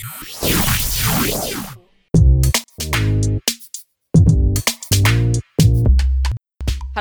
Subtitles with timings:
[0.00, 0.08] Hello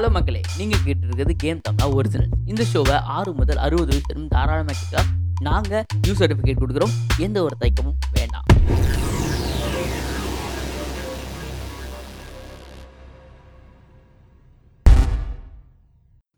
[0.09, 0.41] மக்களே.
[0.57, 5.03] நீங்கள் கேட்டு இருக்கிறது கேம் தமிழா ஒரிஜினல் இந்த ஷோவை ஆறு முதல் அறுபது வயசு தாராளமாக கேட்க
[5.41, 6.95] நாங்கள் நியூ சர்டிஃபிகேட் கொடுக்குறோம்.
[7.17, 8.45] எந்த ஒரு தயக்கமும் வேண்டாம்.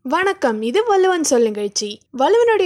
[0.04, 0.62] வணக்கம்.
[0.62, 2.00] இது வல்லுவன் சொல் நிகழ்ச்சி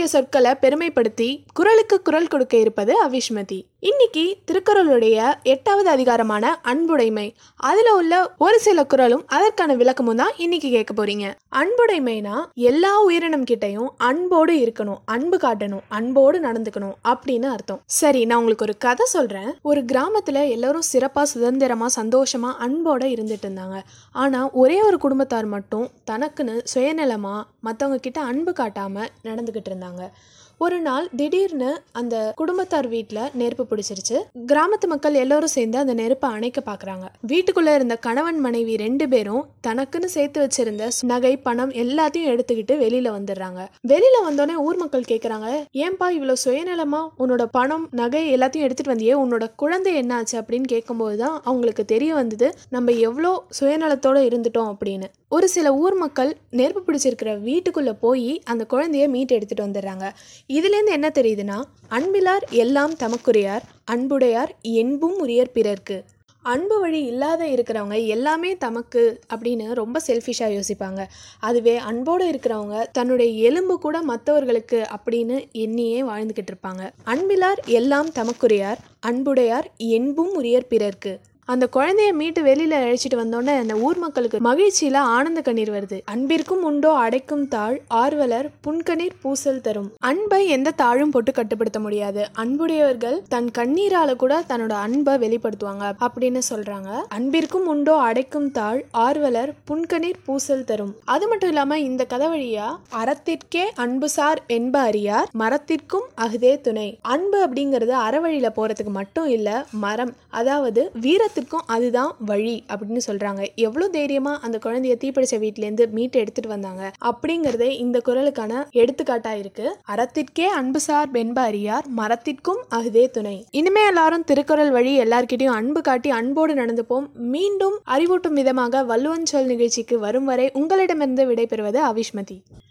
[0.06, 7.34] சொற்களை பெருமைப்படுத்தி குரலுக்கு குரல் கொடுக்க இருப்பது அவிஷ்மதி இன்னைக்கு திருக்குறளுடைய எட்டாவது அதிகாரமான அன்புடைமை.
[7.56, 11.34] அதுல உள்ள ஒரு சில குரலும் அதற்கான விளக்கமும் தான் இன்னைக்கு கேட்க போறீங்க.
[11.56, 17.83] அன்புடைமைனா எல்லா உயிரினம் கிட்டையும் அன்போடு இருக்கணும் அன்பு காட்டணும் அன்போடு நடந்துக்கணும் அப்படின்னு அர்த்தம்.
[17.86, 19.59] சரி நான் உங்களுக்கு ஒரு கதை சொல்றேன்.
[19.62, 23.78] ஒரு கிராமத்துல எல்லாரும் சிறப்பா சுதந்திரமா சந்தோஷமா அன்போட இருந்துட்டு இருந்தாங்க.
[24.12, 30.11] ஆனா ஒரே ஒரு குடும்பத்தார் மட்டும் தனக்குன்னு சுயநலமா மற்றவங்க கிட்ட அன்பு காட்டாம நடந்துக்கிட்டு இருந்தாங்க.
[30.60, 34.16] ஒரு நாள் திடீர்னு அந்த குடும்பத்தார் வீட்டில் நெருப்பு பிடிச்சிருச்சு.
[34.51, 40.08] கிராமத்து மக்கள் எல்லாரும் சேர்ந்து அந்த நெருப்பை அணைக்க பார்க்குறாங்க வீட்டுக்குள்ளே இருந்த கணவன் மனைவி ரெண்டு பேரும் தனக்குன்னு
[40.14, 43.61] சேர்த்து வச்சிருந்த நகை பணம் எல்லாத்தையும் எடுத்துக்கிட்டு வெளியில் வந்துடுறாங்க.
[43.92, 45.50] வெளியில் வந்தோடனே ஊர் மக்கள் கேட்குறாங்க
[45.84, 47.02] ஏன்பா இவ்வளோ சுயநலமா?
[47.19, 50.36] உன்னோட பணம் நகை எல்லாத்தையும் எடுத்துகிட்டு வந்தியே உன்னோட குழந்தை என்னாச்சு?
[50.41, 55.08] அப்படின்னு கேட்கும்போது தான் அவங்களுக்கு தெரிய வந்தது நம்ம எவ்வளோ சுயநலத்தோடு இருந்துட்டோம் அப்படின்னு.
[55.28, 60.06] ஒரு சில ஊர் மக்கள் நெருப்பு பிடிச்சிருக்கிற வீட்டுக்குள்ளே போய் அந்த குழந்தைய மீட்டு எடுத்துகிட்டு வந்துடுறாங்க.
[60.48, 61.56] இதுலேருந்து என்ன தெரியுதுன்னா
[61.89, 66.05] அன்பிலார் எல்லாம் தமக்குரியார் அன்புடையார் என்பும் உரியர் பிறர்க்கு.
[66.42, 71.05] அன்பு வழி இல்லாத இருக்கிறவங்க எல்லாமே தமக்கு அப்படின்னு ரொம்ப செல்ஃபிஷாக யோசிப்பாங்க.
[71.41, 76.91] அதுவே அன்போடு இருக்கிறவங்க தன்னுடைய எலும்பு கூட மற்றவர்களுக்கு அப்படின்னு எண்ணியே வாழ்ந்துக்கிட்டு இருப்பாங்க.
[77.05, 81.20] அன்பிலார் எல்லாம் தமக்குரியார் அன்புடையார் என்பும் உரியர் பிறர்க்கு.
[81.48, 85.98] அந்த குழந்தைய மீட்டு வெளியில அழைச்சிட்டு வந்தோடனே அந்த ஊர் மக்களுக்கு மகிழ்ச்சியில ஆனந்த கண்ணீர் வருது.
[86.05, 89.92] அன்பிற்கும் உண்டோ அடைக்கும் தாழ் ஆர்வலர் புன்கண்ணீர் பூசல் தரும்.
[90.00, 92.28] அன்பை எந்த தாழும் போட்டு கட்டுப்படுத்த முடியாது.
[92.33, 96.91] அன்புடையவர்கள் தன் கண்ணீரால கூட தன்னோட அன்பை வெளிப்படுத்துவாங்க அப்படின்னு சொல்றாங்க.
[97.08, 100.97] அன்பிற்கும் உண்டோ அடைக்கும் தாழ் ஆர்வலர் புன்கண்ணீர் பூசல் தரும்.
[101.05, 106.98] அது மட்டும் இல்லாம இந்த கதை வழியா அறத்திற்கே அன்புசார் என்ப அறியார் மரத்திற்கும் அகுதே துணை.
[107.02, 110.90] அன்பு அப்படிங்கிறது அறவழியில போறதுக்கு மட்டும் இல்ல மரம் அதாவது
[111.36, 113.42] எல்லாத்துக்கும் அதுதான் வழி அப்படின்னு சொல்றாங்க.
[113.55, 116.92] எவ்வளவு தைரியமா அந்த குழந்தைய தீப்பிடிச்ச வீட்டிலேருந்து மீட்டு எடுத்துட்டு வந்தாங்க?
[117.05, 119.67] அப்படிங்கறதே இந்த குரலுக்கான எடுத்துக்காட்டா இருக்கு.
[119.95, 123.36] அறத்திற்கே அன்புசார் என்ப அறியார் மரத்திற்கும் அகுதே துணை.
[123.51, 127.07] இனிமே எல்லாரும் திருக்குறள் வழி எல்லார்கிட்டையும் அன்பு காட்டி அன்போடு நடந்துப்போம்.
[127.35, 132.38] மீண்டும் அறிவூட்டும் விதமாக வள்ளுவன் சொல் நிகழ்ச்சிக்கு வரும் வரை உங்களிடமிருந்து விடைபெறுவது அவிஷ்மதி